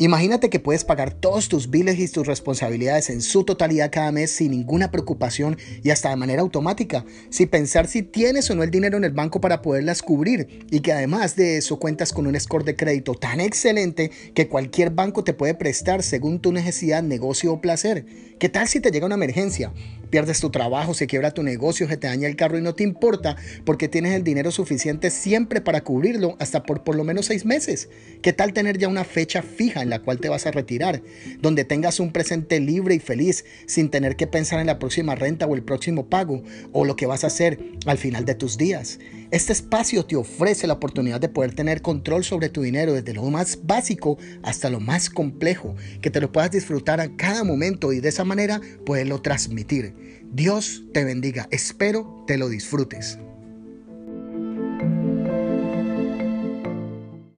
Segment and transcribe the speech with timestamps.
[0.00, 4.30] Imagínate que puedes pagar todos tus biles y tus responsabilidades en su totalidad cada mes
[4.30, 8.70] sin ninguna preocupación y hasta de manera automática, sin pensar si tienes o no el
[8.70, 12.38] dinero en el banco para poderlas cubrir y que además de eso cuentas con un
[12.38, 17.52] score de crédito tan excelente que cualquier banco te puede prestar según tu necesidad, negocio
[17.52, 18.06] o placer.
[18.38, 19.72] ¿Qué tal si te llega una emergencia?
[20.10, 22.82] Pierdes tu trabajo, se quiebra tu negocio, se te daña el carro y no te
[22.82, 27.44] importa porque tienes el dinero suficiente siempre para cubrirlo hasta por por lo menos seis
[27.44, 27.88] meses.
[28.22, 31.02] ¿Qué tal tener ya una fecha fija en la cual te vas a retirar?
[31.40, 35.46] Donde tengas un presente libre y feliz sin tener que pensar en la próxima renta
[35.46, 38.98] o el próximo pago o lo que vas a hacer al final de tus días.
[39.30, 43.22] Este espacio te ofrece la oportunidad de poder tener control sobre tu dinero desde lo
[43.24, 48.00] más básico hasta lo más complejo, que te lo puedas disfrutar a cada momento y
[48.00, 49.97] de esa manera poderlo transmitir.
[50.30, 53.18] Dios te bendiga, espero te lo disfrutes.